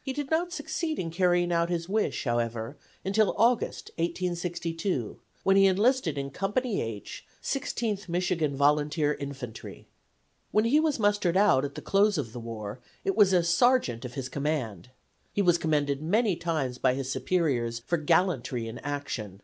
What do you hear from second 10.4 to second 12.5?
When he was mustered out at the close of the